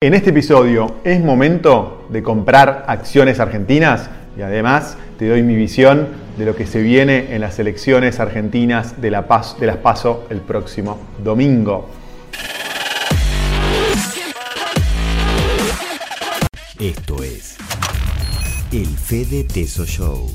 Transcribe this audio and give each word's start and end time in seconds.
En 0.00 0.14
este 0.14 0.30
episodio 0.30 0.94
es 1.02 1.20
momento 1.20 2.06
de 2.08 2.22
comprar 2.22 2.84
acciones 2.86 3.40
argentinas 3.40 4.08
y 4.38 4.42
además 4.42 4.96
te 5.18 5.26
doy 5.28 5.42
mi 5.42 5.56
visión 5.56 6.06
de 6.36 6.44
lo 6.44 6.54
que 6.54 6.68
se 6.68 6.82
viene 6.82 7.34
en 7.34 7.40
las 7.40 7.58
elecciones 7.58 8.20
argentinas 8.20 9.00
de, 9.00 9.10
la 9.10 9.26
Paz, 9.26 9.58
de 9.58 9.66
las 9.66 9.78
PASO 9.78 10.28
el 10.30 10.38
próximo 10.38 11.00
domingo. 11.24 11.88
Esto 16.78 17.24
es 17.24 17.56
el 18.70 18.86
Fede 18.86 19.42
Teso 19.52 19.84
Show. 19.84 20.30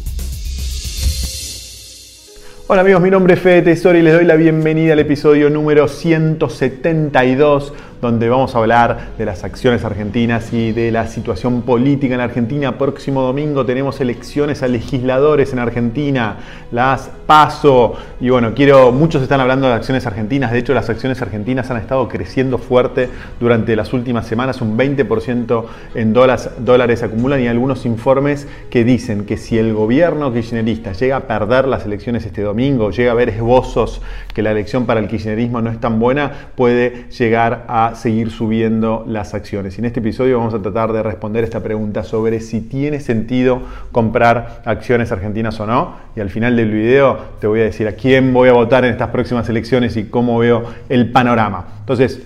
Hola 2.68 2.82
amigos, 2.82 3.02
mi 3.02 3.09
nombre 3.09 3.36
es 3.36 3.39
Fede 3.39 3.61
Tesoro 3.61 3.98
y 3.98 4.02
les 4.02 4.14
doy 4.14 4.25
la 4.25 4.36
bienvenida 4.36 4.93
al 4.93 5.00
episodio 5.00 5.50
número 5.50 5.88
172 5.88 7.73
donde 8.04 8.29
vamos 8.29 8.54
a 8.54 8.59
hablar 8.59 9.13
de 9.17 9.25
las 9.25 9.43
acciones 9.43 9.83
argentinas 9.85 10.53
y 10.53 10.73
de 10.73 10.91
la 10.91 11.07
situación 11.07 11.61
política 11.61 12.13
en 12.13 12.21
Argentina. 12.21 12.77
Próximo 12.77 13.21
domingo 13.21 13.66
tenemos 13.66 14.02
elecciones 14.02 14.61
a 14.61 14.67
legisladores 14.67 15.53
en 15.53 15.59
Argentina, 15.59 16.38
las 16.71 17.09
PASO. 17.25 17.95
Y 18.20 18.30
bueno, 18.30 18.53
quiero, 18.53 18.91
muchos 18.91 19.23
están 19.23 19.39
hablando 19.39 19.67
de 19.67 19.73
acciones 19.73 20.05
argentinas. 20.05 20.52
De 20.52 20.59
hecho, 20.59 20.73
las 20.73 20.89
acciones 20.89 21.21
argentinas 21.21 21.71
han 21.71 21.77
estado 21.77 22.08
creciendo 22.09 22.58
fuerte 22.58 23.09
durante 23.39 23.75
las 23.75 23.94
últimas 23.94 24.27
semanas, 24.27 24.61
un 24.61 24.77
20% 24.77 25.66
en 25.95 26.13
dólares, 26.13 26.49
dólares 26.59 27.03
acumulan 27.03 27.41
y 27.41 27.47
algunos 27.47 27.85
informes 27.85 28.47
que 28.70 28.83
dicen 28.83 29.25
que 29.25 29.38
si 29.38 29.58
el 29.58 29.73
gobierno 29.73 30.33
kirchnerista 30.33 30.91
llega 30.91 31.16
a 31.16 31.22
perder 31.22 31.67
las 31.67 31.85
elecciones 31.85 32.25
este 32.25 32.41
domingo, 32.41 32.91
llega 32.91 33.11
a 33.11 33.13
haber 33.13 33.30
esbozos 33.30 34.02
que 34.33 34.41
la 34.41 34.52
elección 34.52 34.85
para 34.85 34.99
el 34.99 35.08
kirchnerismo 35.08 35.61
no 35.61 35.70
es 35.70 35.80
tan 35.80 35.99
buena, 35.99 36.31
puede 36.55 37.05
llegar 37.09 37.66
a 37.70 37.92
seguir 37.95 38.31
subiendo 38.31 39.03
las 39.07 39.33
acciones. 39.33 39.77
Y 39.77 39.81
en 39.81 39.85
este 39.85 39.99
episodio 39.99 40.38
vamos 40.38 40.53
a 40.53 40.61
tratar 40.61 40.93
de 40.93 41.03
responder 41.03 41.43
esta 41.43 41.61
pregunta 41.61 42.03
sobre 42.03 42.39
si 42.39 42.61
tiene 42.61 42.99
sentido 42.99 43.61
comprar 43.91 44.61
acciones 44.66 45.11
argentinas 45.11 45.59
o 45.59 45.66
no. 45.66 45.95
Y 46.16 46.19
al 46.19 46.30
final 46.30 46.55
del 46.55 46.72
video 46.72 47.17
te 47.39 47.47
voy 47.47 47.61
a 47.61 47.63
decir 47.63 47.88
a 47.88 47.94
quién 47.94 48.33
voy 48.33 48.50
a 48.50 48.53
votar 48.53 48.85
en 48.85 48.91
estas 48.91 49.09
próximas 49.09 49.47
elecciones 49.50 49.95
y 49.97 50.05
cómo 50.05 50.39
veo 50.39 50.63
el 50.89 51.11
panorama. 51.11 51.66
Entonces, 51.80 52.22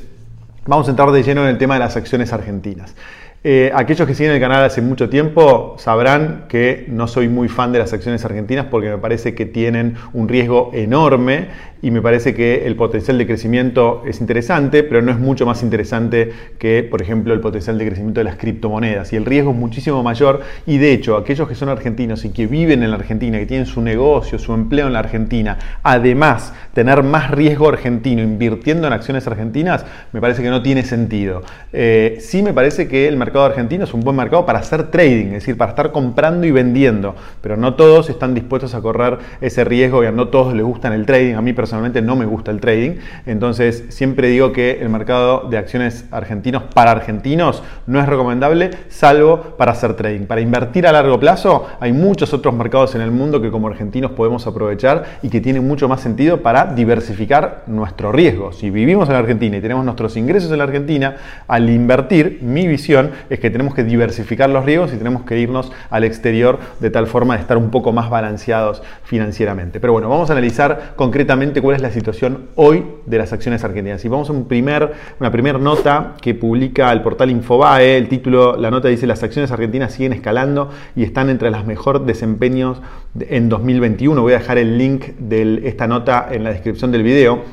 vamos 0.66 0.88
a 0.88 0.92
entrar 0.92 1.12
de 1.12 1.24
lleno 1.24 1.44
en 1.44 1.50
el 1.50 1.58
tema 1.58 1.76
de 1.76 1.80
las 1.82 1.96
acciones 1.96 2.34
argentinas. 2.34 2.96
Eh, 3.44 3.72
aquellos 3.74 4.08
que 4.08 4.16
siguen 4.16 4.34
el 4.34 4.40
canal 4.40 4.64
hace 4.64 4.82
mucho 4.82 5.10
tiempo 5.10 5.76
sabrán 5.78 6.46
que 6.50 6.86
no 6.90 7.08
soy 7.08 7.30
muy 7.30 7.48
fan 7.48 7.72
de 7.72 7.80
las 7.80 7.94
acciones 7.94 8.26
argentinas 8.26 8.66
porque 8.66 8.90
me 8.90 8.98
parece 8.98 9.36
que 9.36 9.46
tienen 9.46 9.96
un 10.12 10.28
riesgo 10.28 10.72
enorme 10.74 11.48
y 11.88 11.92
me 11.92 12.02
parece 12.02 12.34
que 12.34 12.68
el 12.68 12.76
potencial 12.76 13.18
de 13.18 13.26
crecimiento 13.26 14.04
es 14.06 14.20
interesante, 14.20 14.84
pero 14.84 15.02
no 15.02 15.10
es 15.10 15.20
mucho 15.20 15.46
más 15.46 15.64
interesante 15.64 16.34
que, 16.60 16.84
por 16.84 17.02
ejemplo, 17.02 17.34
el 17.34 17.40
potencial 17.40 17.78
de 17.78 17.86
crecimiento 17.86 18.20
de 18.20 18.26
las 18.26 18.36
criptomonedas. 18.36 19.14
Y 19.14 19.16
el 19.16 19.24
riesgo 19.24 19.52
es 19.52 19.58
muchísimo 19.58 20.04
mayor 20.04 20.42
y 20.66 20.80
de 20.80 20.92
hecho 20.92 21.16
aquellos 21.16 21.48
que 21.48 21.56
son 21.56 21.70
argentinos 21.70 22.26
y 22.26 22.32
que 22.32 22.46
viven 22.46 22.84
en 22.84 22.90
la 22.90 22.98
Argentina, 22.98 23.40
que 23.40 23.46
tienen 23.46 23.68
su 23.68 23.82
negocio, 23.82 24.38
su 24.38 24.54
empleo 24.54 24.88
en 24.88 24.92
la 24.92 25.00
Argentina, 25.00 25.60
además 25.82 26.54
tener 26.74 27.04
más 27.04 27.32
riesgo 27.32 27.70
argentino 27.70 28.22
invirtiendo 28.22 28.86
en 28.86 28.92
acciones 28.92 29.26
argentinas, 29.26 29.86
me 30.12 30.20
parece 30.20 30.44
que 30.44 30.50
no 30.50 30.62
tiene 30.62 30.84
sentido. 30.84 31.42
Eh, 31.72 32.18
sí 32.20 32.44
me 32.44 32.52
parece 32.52 32.90
que 32.90 33.08
el 33.08 33.16
mercado 33.16 33.46
argentino 33.46 33.86
es 33.86 33.94
un 33.94 34.02
buen 34.02 34.18
mercado 34.18 34.46
para 34.46 34.60
hacer 34.60 34.92
trading, 34.92 35.28
es 35.28 35.34
decir, 35.36 35.56
para 35.56 35.70
estar 35.70 35.94
comprando 35.94 36.46
y 36.46 36.52
vendiendo, 36.52 37.16
pero 37.40 37.56
no 37.56 37.76
todos 37.76 38.10
están 38.10 38.34
dispuestos 38.34 38.76
a 38.76 38.82
correr 38.82 39.20
ese 39.40 39.64
riesgo 39.64 40.04
y 40.04 40.08
a 40.08 40.12
no 40.12 40.28
todos 40.28 40.54
les 40.54 40.66
gustan 40.66 40.92
el 40.92 41.06
trading. 41.06 41.36
A 41.36 41.42
mí 41.42 41.54
personalmente 41.54 41.77
no 41.78 42.16
me 42.16 42.26
gusta 42.26 42.52
el 42.52 42.60
trading. 42.60 42.98
Entonces 43.26 43.86
siempre 43.90 44.28
digo 44.28 44.52
que 44.52 44.80
el 44.82 44.90
mercado 44.90 45.48
de 45.50 45.58
acciones 45.58 46.06
argentinos 46.12 46.64
para 46.74 46.92
argentinos 46.92 47.64
no 47.86 48.00
es 48.00 48.08
recomendable 48.08 48.72
salvo 48.90 49.56
para 49.58 49.72
hacer 49.72 49.96
trading. 49.96 50.26
Para 50.26 50.42
invertir 50.42 50.88
a 50.88 50.92
largo 50.92 51.20
plazo 51.20 51.68
hay 51.80 51.94
muchos 51.94 52.34
otros 52.34 52.54
mercados 52.54 52.96
en 52.96 53.02
el 53.02 53.12
mundo 53.12 53.42
que 53.42 53.52
como 53.52 53.68
argentinos 53.68 54.12
podemos 54.12 54.48
aprovechar 54.48 55.06
y 55.22 55.30
que 55.30 55.42
tienen 55.42 55.68
mucho 55.68 55.88
más 55.88 56.02
sentido 56.02 56.42
para 56.42 56.74
diversificar 56.74 57.64
nuestro 57.68 58.12
riesgo. 58.12 58.52
Si 58.52 58.70
vivimos 58.70 59.10
en 59.10 59.16
Argentina 59.16 59.58
y 59.58 59.62
tenemos 59.62 59.86
nuestros 59.86 60.18
ingresos 60.18 60.52
en 60.52 60.58
la 60.58 60.64
Argentina, 60.66 61.16
al 61.48 61.70
invertir, 61.70 62.40
mi 62.42 62.68
visión 62.68 63.12
es 63.30 63.40
que 63.40 63.50
tenemos 63.50 63.74
que 63.74 63.84
diversificar 63.84 64.50
los 64.50 64.66
riesgos 64.66 64.94
y 64.94 64.98
tenemos 64.98 65.24
que 65.24 65.40
irnos 65.40 65.72
al 65.90 66.04
exterior 66.04 66.60
de 66.80 66.90
tal 66.90 67.08
forma 67.08 67.36
de 67.36 67.42
estar 67.42 67.58
un 67.58 67.70
poco 67.70 67.92
más 67.92 68.10
balanceados 68.10 68.82
financieramente. 69.04 69.80
Pero 69.80 69.94
bueno, 69.94 70.10
vamos 70.10 70.30
a 70.30 70.34
analizar 70.34 70.94
concretamente 70.96 71.57
cuál 71.62 71.76
es 71.76 71.82
la 71.82 71.92
situación 71.92 72.48
hoy 72.56 72.84
de 73.06 73.18
las 73.18 73.34
acciones 73.34 73.64
argentinas. 73.64 74.04
Y 74.06 74.08
vamos 74.08 74.30
a 74.30 74.34
un 74.34 74.46
primer, 74.46 74.94
una 75.20 75.32
primera 75.32 75.58
nota 75.58 76.16
que 76.22 76.34
publica 76.34 76.92
el 76.92 77.02
portal 77.02 77.30
Infobae, 77.30 77.98
el 77.98 78.08
título, 78.10 78.58
la 78.58 78.72
nota 78.72 78.88
dice 78.88 79.08
las 79.08 79.24
acciones 79.24 79.52
argentinas 79.52 79.94
siguen 79.94 80.14
escalando 80.14 80.70
y 80.96 81.04
están 81.04 81.30
entre 81.30 81.52
las 81.52 81.66
mejores 81.66 82.06
desempeños 82.06 82.82
en 83.20 83.50
2021. 83.50 84.22
Voy 84.22 84.34
a 84.34 84.40
dejar 84.40 84.58
el 84.58 84.78
link 84.78 85.06
de 85.20 85.62
esta 85.66 85.88
nota 85.88 86.28
en 86.32 86.44
la 86.44 86.52
descripción 86.52 86.92
del 86.92 87.04
video. 87.04 87.44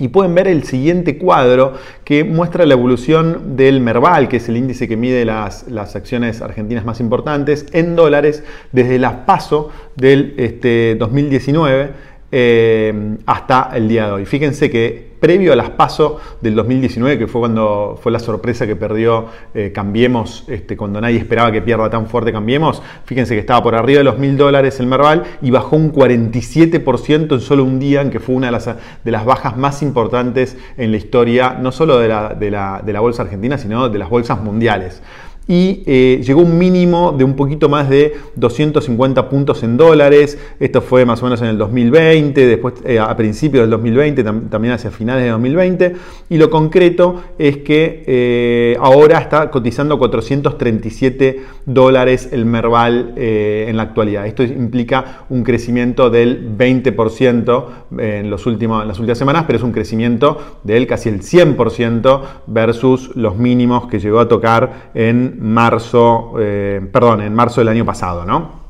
Y 0.00 0.08
pueden 0.08 0.34
ver 0.34 0.48
el 0.48 0.64
siguiente 0.64 1.18
cuadro 1.18 1.74
que 2.04 2.24
muestra 2.24 2.64
la 2.64 2.72
evolución 2.72 3.54
del 3.56 3.82
Merval, 3.82 4.28
que 4.28 4.38
es 4.38 4.48
el 4.48 4.56
índice 4.56 4.88
que 4.88 4.96
mide 4.96 5.26
las, 5.26 5.68
las 5.68 5.94
acciones 5.94 6.40
argentinas 6.40 6.86
más 6.86 7.00
importantes, 7.00 7.66
en 7.72 7.96
dólares 7.96 8.42
desde 8.72 8.98
la 8.98 9.26
paso 9.26 9.70
del 9.96 10.34
este, 10.38 10.96
2019 10.98 12.09
eh, 12.32 13.16
hasta 13.26 13.70
el 13.74 13.88
día 13.88 14.06
de 14.06 14.12
hoy. 14.12 14.26
Fíjense 14.26 14.70
que 14.70 15.10
previo 15.20 15.52
a 15.52 15.56
las 15.56 15.70
PASO 15.70 16.18
del 16.40 16.54
2019, 16.54 17.18
que 17.18 17.26
fue 17.26 17.42
cuando 17.42 17.98
fue 18.02 18.10
la 18.10 18.18
sorpresa 18.18 18.66
que 18.66 18.74
perdió 18.74 19.26
eh, 19.54 19.70
Cambiemos, 19.74 20.44
este, 20.48 20.76
cuando 20.76 21.00
nadie 21.00 21.18
esperaba 21.18 21.52
que 21.52 21.60
pierda 21.60 21.90
tan 21.90 22.06
fuerte 22.06 22.32
Cambiemos, 22.32 22.82
fíjense 23.04 23.34
que 23.34 23.40
estaba 23.40 23.62
por 23.62 23.74
arriba 23.74 23.98
de 23.98 24.04
los 24.04 24.18
mil 24.18 24.36
dólares 24.36 24.80
el 24.80 24.86
Merval 24.86 25.24
y 25.42 25.50
bajó 25.50 25.76
un 25.76 25.92
47% 25.92 27.34
en 27.34 27.40
solo 27.40 27.64
un 27.64 27.78
día, 27.78 28.00
en 28.00 28.10
que 28.10 28.18
fue 28.18 28.34
una 28.34 28.46
de 28.46 29.10
las, 29.10 29.24
bajas 29.24 29.56
más 29.56 29.82
importantes 29.82 30.56
en 30.78 30.90
la 30.90 30.96
historia, 30.96 31.58
no 31.60 31.70
solo 31.70 31.98
de 31.98 32.08
la 32.08 33.00
bolsa 33.00 33.22
argentina, 33.22 33.58
sino 33.58 33.88
de 33.88 33.98
las 33.98 34.08
bolsas 34.08 34.40
mundiales 34.42 35.02
y 35.50 35.82
eh, 35.84 36.20
llegó 36.24 36.42
un 36.42 36.56
mínimo 36.58 37.10
de 37.10 37.24
un 37.24 37.34
poquito 37.34 37.68
más 37.68 37.90
de 37.90 38.12
250 38.36 39.28
puntos 39.28 39.64
en 39.64 39.76
dólares. 39.76 40.38
Esto 40.60 40.80
fue 40.80 41.04
más 41.04 41.20
o 41.22 41.24
menos 41.24 41.42
en 41.42 41.48
el 41.48 41.58
2020, 41.58 42.46
después 42.46 42.74
eh, 42.84 43.00
a 43.00 43.16
principios 43.16 43.64
del 43.64 43.70
2020, 43.70 44.22
también 44.22 44.74
hacia 44.74 44.92
finales 44.92 45.24
de 45.24 45.30
2020. 45.30 45.94
Y 46.28 46.36
lo 46.36 46.50
concreto 46.50 47.20
es 47.36 47.56
que 47.58 48.04
eh, 48.06 48.76
ahora 48.78 49.18
está 49.18 49.50
cotizando 49.50 49.98
437 49.98 51.40
dólares 51.66 52.28
el 52.30 52.44
Merval 52.44 53.14
en 53.16 53.76
la 53.76 53.82
actualidad. 53.82 54.28
Esto 54.28 54.44
implica 54.44 55.24
un 55.30 55.42
crecimiento 55.42 56.10
del 56.10 56.56
20% 56.56 57.64
en, 57.98 58.30
los 58.30 58.46
últimos, 58.46 58.86
las 58.86 59.00
últimas 59.00 59.18
semanas, 59.18 59.44
pero 59.48 59.56
es 59.56 59.64
un 59.64 59.72
crecimiento 59.72 60.60
del 60.62 60.86
casi 60.86 61.08
el 61.08 61.22
100% 61.22 62.20
versus 62.46 63.16
los 63.16 63.36
mínimos 63.36 63.88
que 63.88 63.98
llegó 63.98 64.20
a 64.20 64.28
tocar 64.28 64.90
en 64.94 65.39
marzo, 65.40 66.34
eh, 66.38 66.80
perdón, 66.92 67.22
en 67.22 67.34
marzo 67.34 67.60
del 67.60 67.68
año 67.68 67.84
pasado, 67.84 68.24
¿no? 68.24 68.60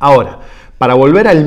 Ahora, 0.00 0.40
para 0.76 0.94
volver 0.94 1.26
al, 1.28 1.44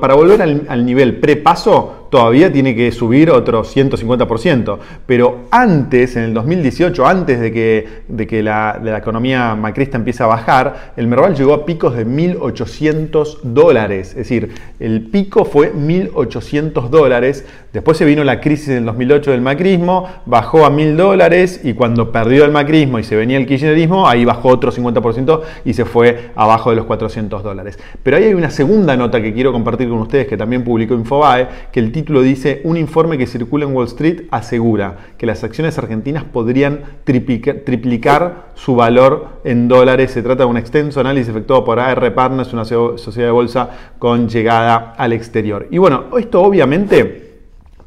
para 0.00 0.14
volver 0.14 0.42
al, 0.42 0.66
al 0.68 0.84
nivel 0.84 1.20
prepaso, 1.20 1.97
todavía 2.10 2.52
tiene 2.52 2.74
que 2.74 2.90
subir 2.92 3.30
otro 3.30 3.64
150%. 3.64 4.78
Pero 5.06 5.44
antes, 5.50 6.16
en 6.16 6.24
el 6.24 6.34
2018, 6.34 7.06
antes 7.06 7.40
de 7.40 7.52
que, 7.52 7.88
de 8.08 8.26
que 8.26 8.42
la, 8.42 8.78
de 8.82 8.90
la 8.90 8.98
economía 8.98 9.54
macrista 9.54 9.96
empiece 9.96 10.22
a 10.22 10.26
bajar, 10.26 10.92
el 10.96 11.06
Merval 11.06 11.34
llegó 11.34 11.54
a 11.54 11.66
picos 11.66 11.96
de 11.96 12.06
1.800 12.06 13.40
dólares. 13.42 14.10
Es 14.10 14.16
decir, 14.16 14.54
el 14.78 15.02
pico 15.02 15.44
fue 15.44 15.72
1.800 15.72 16.88
dólares. 16.88 17.44
Después 17.72 17.98
se 17.98 18.04
vino 18.04 18.24
la 18.24 18.40
crisis 18.40 18.68
en 18.68 18.78
el 18.78 18.84
2008 18.86 19.30
del 19.30 19.40
macrismo, 19.40 20.08
bajó 20.26 20.64
a 20.64 20.70
1.000 20.70 20.96
dólares 20.96 21.60
y 21.62 21.74
cuando 21.74 22.10
perdió 22.10 22.44
el 22.44 22.52
macrismo 22.52 22.98
y 22.98 23.04
se 23.04 23.16
venía 23.16 23.36
el 23.36 23.46
kirchnerismo, 23.46 24.08
ahí 24.08 24.24
bajó 24.24 24.48
otro 24.48 24.72
50% 24.72 25.40
y 25.64 25.74
se 25.74 25.84
fue 25.84 26.30
abajo 26.34 26.70
de 26.70 26.76
los 26.76 26.86
400 26.86 27.42
dólares. 27.42 27.78
Pero 28.02 28.16
ahí 28.16 28.24
hay 28.24 28.34
una 28.34 28.50
segunda 28.50 28.96
nota 28.96 29.20
que 29.20 29.32
quiero 29.32 29.52
compartir 29.52 29.88
con 29.88 29.98
ustedes 29.98 30.26
que 30.26 30.36
también 30.36 30.64
publicó 30.64 30.94
Infobae, 30.94 31.48
que 31.70 31.80
el 31.80 31.92
título 31.98 32.22
dice, 32.22 32.60
un 32.62 32.76
informe 32.76 33.18
que 33.18 33.26
circula 33.26 33.64
en 33.64 33.74
Wall 33.74 33.86
Street 33.86 34.26
asegura 34.30 34.98
que 35.18 35.26
las 35.26 35.42
acciones 35.42 35.78
argentinas 35.78 36.22
podrían 36.22 36.82
triplicar, 37.04 38.48
su 38.54 38.76
valor 38.76 39.40
en 39.42 39.66
dólares. 39.66 40.12
Se 40.12 40.22
trata 40.22 40.44
de 40.44 40.50
un 40.50 40.56
extenso 40.56 41.00
análisis 41.00 41.30
efectuado 41.30 41.64
por 41.64 41.80
AR 41.80 42.14
Partners, 42.14 42.52
una 42.52 42.64
sociedad 42.64 43.26
de 43.26 43.32
bolsa 43.32 43.70
con 43.98 44.28
llegada 44.28 44.94
al 44.96 45.12
exterior. 45.12 45.66
Y 45.72 45.78
bueno, 45.78 46.04
esto 46.16 46.40
obviamente 46.40 47.27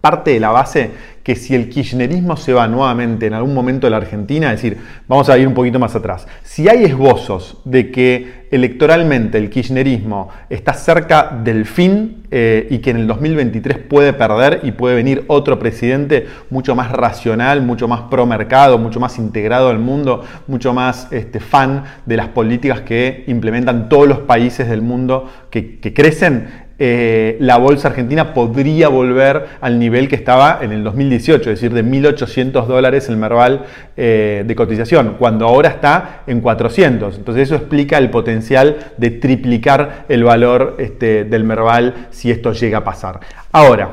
parte 0.02 0.32
de 0.32 0.40
la 0.40 0.50
base 0.50 0.92
que 1.24 1.36
si 1.36 1.54
el 1.54 1.70
kirchnerismo 1.70 2.36
se 2.36 2.52
va 2.52 2.68
nuevamente 2.68 3.28
en 3.28 3.36
algún 3.36 3.54
momento 3.54 3.86
de 3.86 3.92
la 3.92 3.98
Argentina, 3.98 4.52
es 4.52 4.62
decir, 4.62 4.80
vamos 5.08 5.30
a 5.30 5.38
ir 5.38 5.48
un 5.48 5.54
poquito 5.54 5.78
más 5.78 5.96
atrás, 5.96 6.28
si 6.44 6.68
hay 6.68 6.84
esbozos 6.84 7.60
de 7.64 7.92
que 7.92 8.42
electoralmente 8.50 9.38
el 9.38 9.50
kirchnerismo 9.52 10.30
está 10.50 10.74
cerca 10.74 11.40
del 11.44 11.66
fin 11.66 12.24
eh, 12.32 12.68
y 12.72 12.80
que 12.80 12.90
en 12.90 12.98
el 12.98 13.08
2023 13.08 13.78
puede 13.78 14.14
perder 14.14 14.62
y 14.64 14.72
puede 14.72 14.96
venir 14.96 15.24
otro 15.28 15.60
presidente 15.60 16.26
mucho 16.50 16.76
más 16.76 16.92
racional, 16.92 17.62
mucho 17.62 17.88
más 17.88 18.02
pro 18.10 18.26
mercado, 18.26 18.80
mucho 18.80 19.00
más 19.00 19.20
integrado 19.20 19.70
al 19.70 19.80
mundo, 19.80 20.24
mucho 20.48 20.74
más 20.74 21.08
este, 21.12 21.40
fan 21.40 21.84
de 22.08 22.18
las 22.18 22.30
políticas 22.30 22.82
que 22.82 23.24
implementan 23.28 23.90
todos 23.90 24.08
los 24.08 24.20
países 24.20 24.68
del 24.68 24.82
mundo 24.82 25.32
que, 25.52 25.80
que 25.80 25.94
crecen, 25.94 26.71
eh, 26.84 27.38
la 27.40 27.58
bolsa 27.58 27.90
argentina 27.90 28.34
podría 28.34 28.88
volver 28.88 29.50
al 29.62 29.78
nivel 29.78 30.08
que 30.08 30.16
estaba 30.16 30.58
en 30.64 30.72
el 30.72 30.84
2018, 30.84 31.52
es 31.52 31.62
decir, 31.62 31.76
de 31.76 31.86
1.800 31.86 32.66
dólares 32.66 33.08
el 33.08 33.18
Merval 33.18 33.66
eh, 33.96 34.44
de 34.48 34.56
cotización, 34.56 35.18
cuando 35.20 35.48
ahora 35.48 35.70
está 35.70 36.24
en 36.26 36.42
400. 36.42 37.18
Entonces 37.18 37.44
eso 37.44 37.56
explica 37.56 38.00
el 38.00 38.10
potencial 38.10 38.78
de 38.98 39.12
triplicar 39.12 40.06
el 40.10 40.24
valor 40.24 40.78
este, 40.80 41.24
del 41.24 41.44
Merval 41.44 42.08
si 42.10 42.32
esto 42.32 42.52
llega 42.52 42.80
a 42.80 42.84
pasar. 42.84 43.20
Ahora, 43.52 43.92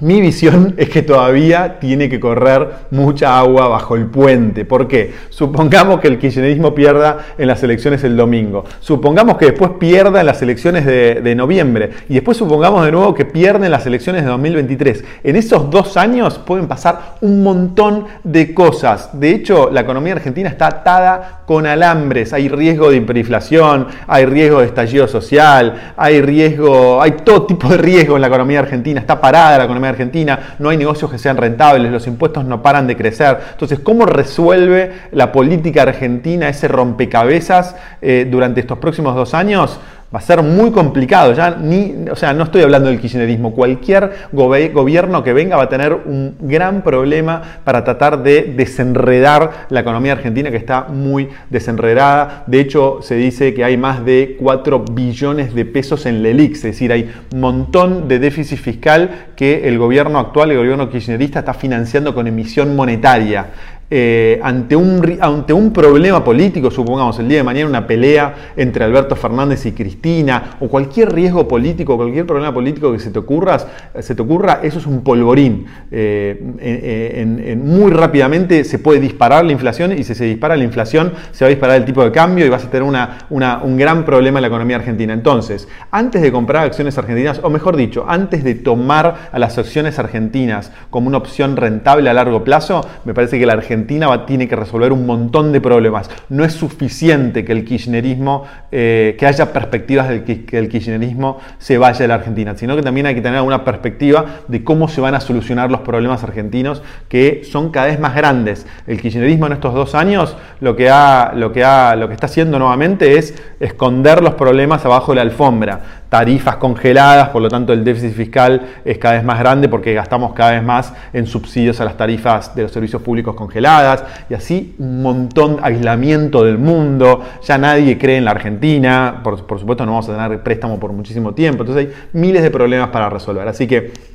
mi 0.00 0.20
visión 0.20 0.74
es 0.76 0.88
que 0.88 1.02
todavía 1.02 1.78
tiene 1.78 2.08
que 2.08 2.18
correr 2.18 2.68
mucha 2.90 3.38
agua 3.38 3.68
bajo 3.68 3.96
el 3.96 4.06
puente. 4.06 4.64
¿Por 4.64 4.88
qué? 4.88 5.14
Supongamos 5.30 6.00
que 6.00 6.08
el 6.08 6.18
kirchnerismo 6.18 6.74
pierda 6.74 7.18
en 7.38 7.46
las 7.46 7.62
elecciones 7.62 8.02
el 8.04 8.16
domingo. 8.16 8.64
Supongamos 8.80 9.36
que 9.36 9.46
después 9.46 9.72
pierda 9.78 10.20
en 10.20 10.26
las 10.26 10.42
elecciones 10.42 10.84
de, 10.84 11.34
noviembre. 11.34 11.90
Y 12.08 12.14
después 12.14 12.36
supongamos 12.36 12.84
de 12.84 12.92
nuevo 12.92 13.12
que 13.12 13.24
pierde 13.24 13.66
en 13.66 13.72
las 13.72 13.86
elecciones 13.86 14.22
de 14.22 14.28
2023. 14.28 15.04
En 15.24 15.34
esos 15.34 15.68
dos 15.68 15.96
años 15.96 16.38
pueden 16.38 16.68
pasar 16.68 17.16
un 17.20 17.42
montón 17.42 18.04
de 18.22 18.54
cosas. 18.54 19.18
De 19.18 19.30
hecho, 19.30 19.68
la 19.70 19.80
economía 19.80 20.12
argentina 20.12 20.48
está 20.48 20.68
atada 20.68 21.42
con 21.44 21.66
alambres. 21.66 22.32
Hay 22.32 22.48
riesgo 22.48 22.90
de 22.90 22.98
hiperinflación, 22.98 23.88
hay 24.06 24.26
riesgo 24.26 24.60
de 24.60 24.66
estallido 24.66 25.08
social, 25.08 25.92
hay 25.96 26.20
riesgo, 26.20 27.02
hay 27.02 27.12
todo 27.24 27.46
tipo 27.46 27.68
de 27.68 27.78
riesgo 27.78 28.14
en 28.14 28.20
la 28.20 28.28
economía 28.28 28.60
argentina. 28.60 29.00
Está 29.00 29.20
parada 29.20 29.58
la 29.58 29.64
economía 29.64 29.83
argentina, 29.90 30.56
no 30.58 30.70
hay 30.70 30.76
negocios 30.76 31.10
que 31.10 31.18
sean 31.18 31.36
rentables, 31.36 31.90
los 31.90 32.06
impuestos 32.06 32.44
no 32.44 32.62
paran 32.62 32.86
de 32.86 32.96
crecer. 32.96 33.38
Entonces, 33.52 33.80
¿cómo 33.80 34.06
resuelve 34.06 34.92
la 35.12 35.32
política 35.32 35.82
argentina 35.82 36.48
ese 36.48 36.68
rompecabezas 36.68 37.76
eh, 38.02 38.26
durante 38.30 38.60
estos 38.60 38.78
próximos 38.78 39.14
dos 39.14 39.34
años? 39.34 39.80
Va 40.14 40.18
a 40.18 40.22
ser 40.22 40.44
muy 40.44 40.70
complicado, 40.70 41.32
ya 41.32 41.56
ni, 41.60 41.92
o 42.08 42.14
sea, 42.14 42.32
no 42.32 42.44
estoy 42.44 42.62
hablando 42.62 42.88
del 42.88 43.00
kirchnerismo, 43.00 43.52
cualquier 43.52 44.12
gobierno 44.32 45.24
que 45.24 45.32
venga 45.32 45.56
va 45.56 45.64
a 45.64 45.68
tener 45.68 45.92
un 45.92 46.36
gran 46.40 46.82
problema 46.82 47.42
para 47.64 47.82
tratar 47.82 48.22
de 48.22 48.54
desenredar 48.56 49.66
la 49.70 49.80
economía 49.80 50.12
argentina 50.12 50.52
que 50.52 50.56
está 50.56 50.84
muy 50.84 51.30
desenredada. 51.50 52.44
De 52.46 52.60
hecho, 52.60 53.00
se 53.02 53.16
dice 53.16 53.54
que 53.54 53.64
hay 53.64 53.76
más 53.76 54.04
de 54.04 54.36
4 54.38 54.84
billones 54.92 55.52
de 55.52 55.64
pesos 55.64 56.06
en 56.06 56.22
LELIX, 56.22 56.58
es 56.58 56.62
decir, 56.62 56.92
hay 56.92 57.10
un 57.32 57.40
montón 57.40 58.06
de 58.06 58.20
déficit 58.20 58.58
fiscal 58.58 59.30
que 59.34 59.66
el 59.66 59.78
gobierno 59.78 60.20
actual, 60.20 60.52
el 60.52 60.58
gobierno 60.58 60.90
kirchnerista, 60.90 61.40
está 61.40 61.54
financiando 61.54 62.14
con 62.14 62.28
emisión 62.28 62.76
monetaria. 62.76 63.48
Eh, 63.90 64.40
ante, 64.42 64.74
un, 64.74 65.18
ante 65.20 65.52
un 65.52 65.72
problema 65.72 66.24
político, 66.24 66.70
supongamos 66.70 67.18
el 67.18 67.28
día 67.28 67.38
de 67.38 67.44
mañana 67.44 67.68
una 67.68 67.86
pelea 67.86 68.34
entre 68.56 68.82
Alberto 68.82 69.14
Fernández 69.14 69.66
y 69.66 69.72
Cristina, 69.72 70.56
o 70.60 70.68
cualquier 70.68 71.12
riesgo 71.12 71.46
político, 71.46 71.96
cualquier 71.96 72.26
problema 72.26 72.52
político 72.52 72.92
que 72.92 72.98
se 72.98 73.10
te 73.10 73.18
ocurra, 73.18 73.58
se 74.00 74.14
te 74.14 74.22
ocurra 74.22 74.60
eso 74.62 74.78
es 74.78 74.86
un 74.86 75.02
polvorín. 75.02 75.66
Eh, 75.90 77.56
muy 77.62 77.92
rápidamente 77.92 78.64
se 78.64 78.78
puede 78.78 79.00
disparar 79.00 79.44
la 79.44 79.52
inflación 79.52 79.92
y 79.92 80.02
si 80.02 80.14
se 80.14 80.24
dispara 80.24 80.56
la 80.56 80.64
inflación 80.64 81.12
se 81.30 81.44
va 81.44 81.48
a 81.48 81.50
disparar 81.50 81.76
el 81.76 81.84
tipo 81.84 82.02
de 82.02 82.10
cambio 82.10 82.46
y 82.46 82.48
vas 82.48 82.64
a 82.64 82.70
tener 82.70 82.82
una, 82.82 83.26
un 83.30 83.76
gran 83.76 84.04
problema 84.04 84.38
en 84.38 84.42
la 84.42 84.48
economía 84.48 84.76
argentina. 84.76 85.12
Entonces, 85.12 85.68
antes 85.90 86.22
de 86.22 86.32
comprar 86.32 86.64
acciones 86.64 86.96
argentinas, 86.96 87.40
o 87.42 87.50
mejor 87.50 87.76
dicho, 87.76 88.06
antes 88.08 88.44
de 88.44 88.54
tomar 88.54 89.28
a 89.30 89.38
las 89.38 89.58
acciones 89.58 89.98
argentinas 89.98 90.72
como 90.90 91.08
una 91.08 91.18
opción 91.18 91.56
rentable 91.56 92.08
a 92.08 92.14
largo 92.14 92.44
plazo, 92.44 92.86
me 93.04 93.12
parece 93.14 93.38
que 93.38 93.46
la 93.46 93.52
Argentina 93.52 93.73
Argentina 93.74 94.26
tiene 94.26 94.46
que 94.46 94.54
resolver 94.54 94.92
un 94.92 95.04
montón 95.04 95.50
de 95.50 95.60
problemas. 95.60 96.08
No 96.28 96.44
es 96.44 96.52
suficiente 96.52 97.44
que 97.44 97.52
el 97.52 97.64
kirchnerismo, 97.64 98.44
eh, 98.70 99.16
que 99.18 99.26
haya 99.26 99.52
perspectivas 99.52 100.08
de 100.08 100.22
que, 100.22 100.56
el 100.56 100.68
kirchnerismo 100.68 101.38
se 101.58 101.76
vaya 101.76 101.98
de 101.98 102.08
la 102.08 102.14
Argentina, 102.14 102.56
sino 102.56 102.76
que 102.76 102.82
también 102.82 103.06
hay 103.06 103.14
que 103.14 103.20
tener 103.20 103.40
una 103.40 103.64
perspectiva 103.64 104.42
de 104.46 104.62
cómo 104.62 104.86
se 104.88 105.00
van 105.00 105.14
a 105.16 105.20
solucionar 105.20 105.70
los 105.70 105.80
problemas 105.80 106.22
argentinos 106.22 106.82
que 107.08 107.42
son 107.44 107.70
cada 107.70 107.86
vez 107.86 107.98
más 107.98 108.14
grandes. 108.14 108.66
El 108.86 109.00
kirchnerismo 109.00 109.46
en 109.46 109.54
estos 109.54 109.74
dos 109.74 109.94
años 109.94 110.36
lo 110.60 110.76
que, 110.76 110.88
ha, 110.88 111.32
lo 111.34 111.52
que, 111.52 111.64
ha, 111.64 111.96
lo 111.96 112.06
que 112.06 112.14
está 112.14 112.26
haciendo 112.26 112.58
nuevamente 112.58 113.18
es 113.18 113.34
esconder 113.58 114.22
los 114.22 114.34
problemas 114.34 114.84
abajo 114.84 115.12
de 115.12 115.16
la 115.16 115.22
alfombra 115.22 116.03
tarifas 116.14 116.58
congeladas, 116.58 117.30
por 117.30 117.42
lo 117.42 117.48
tanto 117.48 117.72
el 117.72 117.82
déficit 117.82 118.12
fiscal 118.14 118.62
es 118.84 118.98
cada 118.98 119.14
vez 119.14 119.24
más 119.24 119.36
grande 119.36 119.68
porque 119.68 119.92
gastamos 119.94 120.32
cada 120.32 120.52
vez 120.52 120.62
más 120.62 120.92
en 121.12 121.26
subsidios 121.26 121.80
a 121.80 121.84
las 121.84 121.96
tarifas 121.96 122.54
de 122.54 122.62
los 122.62 122.70
servicios 122.70 123.02
públicos 123.02 123.34
congeladas 123.34 124.04
y 124.30 124.34
así 124.34 124.76
un 124.78 125.02
montón 125.02 125.56
de 125.56 125.62
aislamiento 125.64 126.44
del 126.44 126.56
mundo, 126.56 127.24
ya 127.42 127.58
nadie 127.58 127.98
cree 127.98 128.18
en 128.18 128.26
la 128.26 128.30
Argentina, 128.30 129.22
por, 129.24 129.44
por 129.44 129.58
supuesto 129.58 129.84
no 129.84 129.90
vamos 129.90 130.08
a 130.08 130.14
tener 130.16 130.40
préstamo 130.40 130.78
por 130.78 130.92
muchísimo 130.92 131.34
tiempo, 131.34 131.64
entonces 131.64 131.88
hay 131.88 131.94
miles 132.12 132.44
de 132.44 132.52
problemas 132.52 132.90
para 132.90 133.10
resolver, 133.10 133.48
así 133.48 133.66
que 133.66 134.13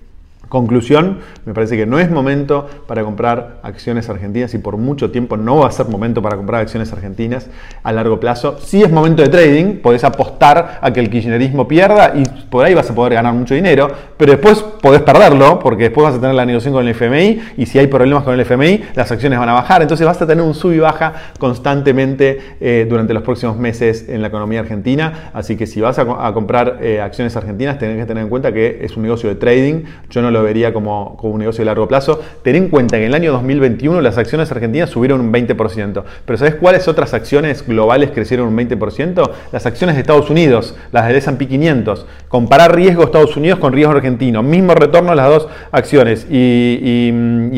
Conclusión, 0.49 1.19
me 1.45 1.53
parece 1.53 1.77
que 1.77 1.85
no 1.85 1.99
es 1.99 2.09
momento 2.09 2.67
para 2.87 3.03
comprar 3.03 3.59
acciones 3.61 4.09
argentinas 4.09 4.53
y 4.55 4.57
por 4.57 4.77
mucho 4.77 5.11
tiempo 5.11 5.37
no 5.37 5.57
va 5.57 5.67
a 5.67 5.71
ser 5.71 5.87
momento 5.87 6.23
para 6.23 6.37
comprar 6.37 6.61
acciones 6.61 6.91
argentinas 6.91 7.47
a 7.83 7.91
largo 7.91 8.19
plazo. 8.19 8.57
Si 8.59 8.81
es 8.81 8.91
momento 8.91 9.21
de 9.21 9.29
trading, 9.29 9.75
podés 9.75 10.03
apostar 10.03 10.79
a 10.81 10.91
que 10.91 10.99
el 10.99 11.11
kirchnerismo 11.11 11.67
pierda 11.67 12.13
y 12.15 12.23
por 12.49 12.65
ahí 12.65 12.73
vas 12.73 12.89
a 12.89 12.95
poder 12.95 13.13
ganar 13.13 13.33
mucho 13.33 13.53
dinero, 13.53 13.89
pero 14.17 14.31
después 14.31 14.63
podés 14.81 15.01
perderlo 15.01 15.59
porque 15.59 15.83
después 15.83 16.05
vas 16.05 16.15
a 16.15 16.19
tener 16.19 16.35
la 16.35 16.45
negociación 16.45 16.73
con 16.73 16.87
el 16.87 16.91
FMI 16.91 17.41
y 17.57 17.65
si 17.65 17.79
hay 17.79 17.87
problemas 17.87 18.23
con 18.23 18.33
el 18.33 18.39
FMI, 18.41 18.83
las 18.95 19.11
acciones 19.11 19.39
van 19.39 19.49
a 19.49 19.53
bajar. 19.53 19.81
Entonces 19.81 20.05
vas 20.05 20.21
a 20.21 20.27
tener 20.27 20.43
un 20.43 20.53
sub 20.53 20.73
y 20.73 20.79
baja 20.79 21.13
constantemente 21.39 22.39
eh, 22.59 22.85
durante 22.89 23.13
los 23.13 23.23
próximos 23.23 23.57
meses 23.57 24.07
en 24.09 24.21
la 24.21 24.27
economía 24.27 24.61
argentina. 24.61 25.31
Así 25.33 25.55
que 25.55 25.67
si 25.67 25.81
vas 25.81 25.99
a, 25.99 26.05
comprar 26.33 26.79
eh, 26.81 27.01
acciones 27.01 27.35
argentinas, 27.35 27.77
tenés 27.79 27.97
que 27.97 28.05
tener 28.05 28.23
en 28.23 28.29
cuenta 28.29 28.51
que 28.51 28.79
es 28.81 28.95
un 28.97 29.03
negocio 29.03 29.29
de 29.29 29.35
trading. 29.35 29.83
Yo 30.09 30.21
no 30.21 30.31
lo 30.31 30.43
vería 30.43 30.73
como, 30.73 31.17
como, 31.17 31.33
un 31.33 31.39
negocio 31.39 31.61
de 31.61 31.65
largo 31.65 31.87
plazo. 31.87 32.21
Ten 32.43 32.55
en 32.55 32.69
cuenta 32.69 32.97
que 32.97 33.03
en 33.03 33.09
el 33.09 33.15
año 33.15 33.31
2021 33.31 34.01
las 34.01 34.17
acciones 34.17 34.51
argentinas 34.51 34.89
subieron 34.89 35.21
un 35.21 35.31
20%. 35.31 36.03
Pero 36.25 36.37
¿sabes 36.37 36.55
cuáles 36.55 36.87
otras 36.87 37.13
acciones 37.13 37.65
globales 37.65 38.11
crecieron 38.11 38.47
un 38.47 38.57
20%? 38.57 39.29
Las 39.51 39.65
acciones 39.65 39.95
de 39.95 40.01
Estados 40.01 40.29
Unidos, 40.29 40.75
las 40.91 41.07
del 41.07 41.17
S&P 41.17 41.47
500. 41.47 42.05
Comparar 42.39 42.73
riesgo 42.73 43.03
Estados 43.03 43.35
Unidos 43.35 43.59
con 43.59 43.73
riesgo 43.73 43.91
argentino. 43.91 44.41
Mismo 44.41 44.73
retorno 44.73 45.13
las 45.13 45.27
dos 45.27 45.49
acciones. 45.73 46.25
Y, 46.31 47.09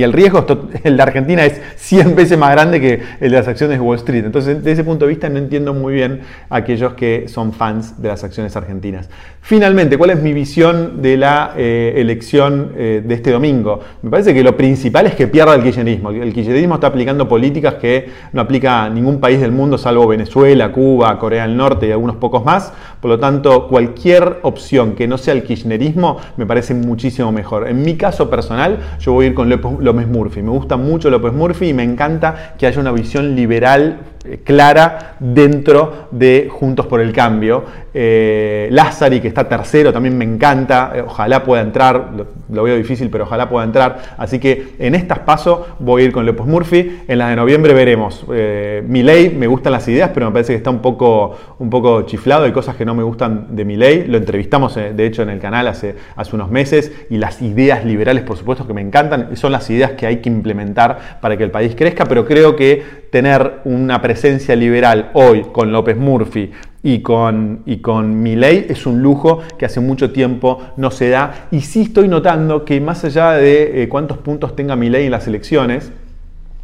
el 0.02 0.12
riesgo, 0.12 0.44
el 0.84 0.98
de 0.98 1.04
Argentina 1.04 1.46
es 1.46 1.62
100 1.76 2.16
veces 2.16 2.36
más 2.36 2.50
grande 2.50 2.82
que 2.82 3.00
el 3.20 3.30
de 3.30 3.38
las 3.38 3.48
acciones 3.48 3.78
de 3.78 3.80
Wall 3.80 3.98
Street. 3.98 4.26
Entonces, 4.26 4.58
desde 4.58 4.72
ese 4.72 4.84
punto 4.84 5.06
de 5.06 5.10
vista 5.10 5.30
no 5.30 5.38
entiendo 5.38 5.76
muy 5.76 5.94
bien 5.94 6.22
a 6.50 6.56
aquellos 6.56 6.96
que 6.96 7.28
son 7.28 7.54
fans 7.54 8.02
de 8.02 8.08
las 8.08 8.24
acciones 8.24 8.56
argentinas. 8.56 9.08
Finalmente, 9.44 10.00
¿cuál 10.00 10.10
es 10.10 10.22
mi 10.22 10.34
visión 10.34 11.00
de 11.02 11.18
la 11.18 11.54
eh, 11.56 11.94
elección 11.98 12.72
eh, 12.76 13.04
de 13.06 13.14
este 13.14 13.30
domingo? 13.30 13.82
Me 14.02 14.10
parece 14.10 14.34
que 14.34 14.44
lo 14.44 14.58
principal 14.58 15.06
es 15.06 15.14
que 15.14 15.28
pierda 15.28 15.54
el 15.54 15.62
kirchnerismo. 15.62 16.10
El 16.10 16.34
kirchnerismo 16.34 16.76
está 16.76 16.88
aplicando 16.88 17.28
políticas 17.28 17.76
que 17.76 18.10
no 18.34 18.42
aplica 18.42 18.86
a 18.86 18.90
ningún 18.90 19.20
país 19.20 19.40
del 19.40 19.52
mundo, 19.52 19.78
salvo 19.78 20.08
Venezuela, 20.08 20.72
Cuba, 20.72 21.20
Corea 21.20 21.44
del 21.44 21.56
Norte 21.56 21.88
y 21.88 21.92
algunos 21.92 22.16
pocos 22.16 22.44
más. 22.44 22.74
Por 23.00 23.10
lo 23.10 23.20
tanto, 23.20 23.68
cualquier 23.68 24.40
opción 24.44 24.71
que 24.96 25.08
no 25.08 25.18
sea 25.18 25.34
el 25.34 25.44
kirchnerismo 25.44 26.18
me 26.38 26.46
parece 26.46 26.74
muchísimo 26.74 27.32
mejor. 27.32 27.68
En 27.68 27.82
mi 27.82 27.96
caso 27.98 28.30
personal, 28.30 28.78
yo 29.00 29.12
voy 29.12 29.26
a 29.26 29.28
ir 29.30 29.34
con 29.34 29.50
López 29.50 30.08
Murphy. 30.08 30.42
Me 30.42 30.52
gusta 30.52 30.78
mucho 30.78 31.10
López 31.10 31.34
Murphy 31.34 31.70
y 31.70 31.74
me 31.74 31.84
encanta 31.84 32.56
que 32.58 32.68
haya 32.68 32.80
una 32.80 32.94
visión 32.94 33.36
liberal 33.36 34.00
eh, 34.24 34.40
clara 34.44 35.16
dentro 35.20 36.08
de 36.12 36.48
Juntos 36.50 36.86
por 36.86 37.02
el 37.02 37.12
Cambio. 37.12 37.66
Eh, 37.94 38.70
Lázari, 38.72 39.20
que 39.20 39.28
está 39.28 39.50
tercero, 39.50 39.92
también 39.92 40.18
me 40.18 40.24
encanta, 40.24 40.94
eh, 40.96 41.04
ojalá 41.06 41.44
pueda 41.44 41.62
entrar, 41.62 42.12
lo, 42.50 42.64
veo 42.64 42.78
difícil, 42.78 43.10
pero 43.10 43.26
ojalá 43.26 43.50
pueda 43.50 43.66
entrar. 43.66 44.16
Así 44.18 44.40
que 44.40 44.76
en 44.80 44.96
estas 44.96 45.20
pasos 45.20 45.60
voy 45.80 46.04
a 46.04 46.06
ir 46.06 46.12
con 46.12 46.26
López 46.26 46.46
Murphy, 46.46 47.02
en 47.08 47.18
las 47.18 47.30
de 47.30 47.36
noviembre 47.36 47.74
veremos. 47.74 48.26
mi 48.88 49.04
ley, 49.04 49.30
me 49.30 49.48
gustan 49.48 49.74
las 49.74 49.88
ideas, 49.88 50.12
pero 50.14 50.28
me 50.28 50.32
parece 50.32 50.54
que 50.54 50.58
está 50.58 50.70
un 50.70 50.80
poco, 50.80 51.36
un 51.60 51.70
poco 51.70 52.04
chiflado, 52.04 52.46
hay 52.46 52.52
cosas 52.52 52.76
que 52.76 52.86
no 52.86 52.96
me 52.96 53.04
gustan 53.04 53.56
de 53.56 53.66
mi 53.66 53.76
ley, 53.76 54.06
lo 54.08 54.18
entrevistamos 54.18 54.76
de 54.76 55.06
hecho 55.06 55.22
en 55.24 55.30
el 55.30 55.40
canal 55.40 55.68
hace, 55.68 55.96
hace 56.16 56.36
unos 56.36 56.50
meses, 56.50 56.92
y 57.10 57.18
las 57.18 57.42
ideas 57.42 57.84
liberales, 57.86 58.24
por 58.24 58.38
supuesto, 58.38 58.66
que 58.66 58.74
me 58.74 58.82
encantan, 58.82 59.36
son 59.36 59.52
las 59.52 59.70
ideas 59.70 59.92
que 59.92 60.08
hay 60.08 60.18
que 60.18 60.30
implementar 60.30 61.20
para 61.22 61.36
que 61.36 61.44
el 61.44 61.52
país 61.52 61.76
crezca, 61.76 62.06
pero 62.06 62.26
creo 62.26 62.56
que 62.56 63.02
tener 63.12 63.60
una 63.66 64.02
presencia 64.02 64.56
liberal 64.56 65.12
hoy 65.14 65.44
con 65.52 65.72
López 65.72 65.98
Murphy 65.98 66.52
y 66.84 67.02
con, 67.02 67.62
y 67.66 67.78
con 67.78 68.22
mi 68.22 68.36
ley 68.36 68.66
es 68.70 68.86
un 68.86 69.02
lujo 69.02 69.42
que 69.58 69.66
hace 69.66 69.80
mucho 69.80 70.12
tiempo 70.12 70.62
no 70.78 70.92
se 70.92 71.10
da. 71.10 71.48
Y 71.52 71.62
sí 71.62 71.82
estoy 71.84 72.08
notando 72.08 72.66
que 72.66 72.82
más 72.82 73.04
allá 73.04 73.32
de 73.34 73.84
eh, 73.84 73.90
cuántos 73.90 74.18
puntos 74.18 74.56
tenga 74.56 74.76
mi 74.76 74.90
ley 74.90 75.06
en 75.06 75.12
las 75.12 75.28
elecciones, 75.28 75.92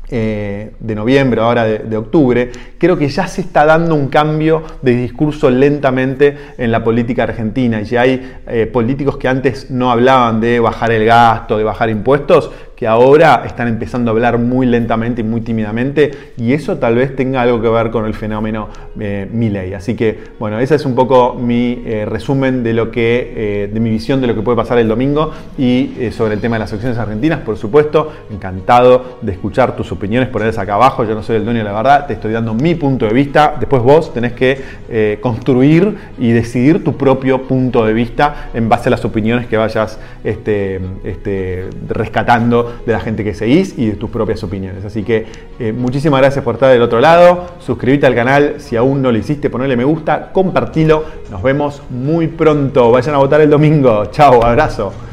eh, 0.09 0.71
de 0.79 0.95
noviembre, 0.95 1.41
ahora 1.41 1.65
de, 1.65 1.97
octubre, 1.97 2.49
creo 2.77 2.97
que 2.97 3.09
ya 3.09 3.27
se 3.27 3.41
está 3.41 3.65
dando 3.65 3.93
un 3.93 4.07
cambio 4.07 4.63
de 4.81 4.95
discurso 4.95 5.49
lentamente 5.49 6.37
en 6.57 6.71
la 6.71 6.81
política 6.81 7.23
argentina. 7.23 7.81
Y 7.81 7.95
hay 7.97 8.37
eh, 8.47 8.67
políticos 8.67 9.17
que 9.17 9.27
antes 9.27 9.69
no 9.69 9.91
hablaban 9.91 10.39
de 10.39 10.61
bajar 10.61 10.93
el 10.93 11.03
gasto, 11.03 11.57
de 11.57 11.65
bajar 11.65 11.89
impuestos, 11.89 12.51
que 12.77 12.85
ahora 12.85 13.41
están 13.45 13.67
empezando 13.67 14.11
a 14.11 14.13
hablar 14.13 14.37
muy 14.37 14.67
lentamente 14.67 15.21
y 15.21 15.23
muy 15.23 15.41
tímidamente 15.41 16.11
y 16.37 16.53
eso 16.53 16.77
tal 16.77 16.93
vez 16.93 17.15
tenga 17.15 17.41
algo 17.41 17.59
que 17.59 17.67
ver 17.67 17.89
con 17.89 18.05
el 18.05 18.13
fenómeno 18.13 18.69
eh, 18.99 19.27
Milley. 19.31 19.73
Así 19.73 19.95
que 19.95 20.19
bueno, 20.37 20.59
ese 20.59 20.75
es 20.75 20.85
un 20.85 20.93
poco 20.93 21.33
mi 21.33 21.81
eh, 21.85 22.05
resumen 22.05 22.63
de 22.63 22.73
lo 22.73 22.91
que, 22.91 23.33
eh, 23.35 23.69
de 23.73 23.79
mi 23.79 23.89
visión 23.89 24.21
de 24.21 24.27
lo 24.27 24.35
que 24.35 24.43
puede 24.43 24.55
pasar 24.55 24.77
el 24.77 24.87
domingo 24.87 25.31
y 25.57 25.95
eh, 25.99 26.11
sobre 26.11 26.35
el 26.35 26.39
tema 26.39 26.57
de 26.57 26.59
las 26.59 26.71
elecciones 26.71 26.99
argentinas, 26.99 27.39
por 27.39 27.57
supuesto, 27.57 28.11
encantado 28.31 29.17
de 29.23 29.31
escuchar 29.31 29.75
tus 29.75 29.91
opiniones, 29.91 30.29
ponerlas 30.29 30.59
acá 30.59 30.75
abajo, 30.75 31.03
yo 31.03 31.15
no 31.15 31.23
soy 31.23 31.37
el 31.37 31.45
dueño 31.45 31.59
de 31.59 31.65
la 31.65 31.73
verdad, 31.73 32.05
te 32.05 32.13
estoy 32.13 32.31
dando 32.31 32.53
mi 32.53 32.75
punto 32.75 33.07
de 33.07 33.13
vista, 33.13 33.55
después 33.59 33.81
vos 33.81 34.13
tenés 34.13 34.33
que 34.33 35.17
construir 35.21 35.95
y 36.19 36.31
decidir 36.31 36.83
tu 36.83 36.95
propio 36.95 37.43
punto 37.43 37.85
de 37.85 37.93
vista 37.93 38.49
en 38.53 38.69
base 38.69 38.89
a 38.89 38.91
las 38.91 39.03
opiniones 39.03 39.47
que 39.47 39.57
vayas 39.57 39.99
este, 40.23 40.79
este, 41.03 41.69
rescatando 41.87 42.66
de 42.85 42.93
la 42.93 42.99
gente 42.99 43.23
que 43.23 43.33
seguís 43.33 43.77
y 43.77 43.87
de 43.87 43.95
tus 43.95 44.09
propias 44.09 44.43
opiniones. 44.43 44.85
Así 44.85 45.03
que 45.03 45.25
eh, 45.59 45.71
muchísimas 45.71 46.21
gracias 46.21 46.43
por 46.43 46.55
estar 46.55 46.71
del 46.71 46.81
otro 46.81 46.99
lado. 46.99 47.45
Suscríbete 47.59 48.05
al 48.05 48.15
canal 48.15 48.55
si 48.57 48.75
aún 48.75 49.01
no 49.01 49.11
lo 49.11 49.17
hiciste, 49.17 49.49
ponle 49.49 49.75
me 49.75 49.83
gusta, 49.83 50.31
compartilo. 50.31 51.03
Nos 51.31 51.41
vemos 51.43 51.81
muy 51.89 52.27
pronto. 52.27 52.91
Vayan 52.91 53.15
a 53.15 53.17
votar 53.19 53.41
el 53.41 53.49
domingo. 53.49 54.05
Chao, 54.07 54.43
abrazo. 54.43 55.06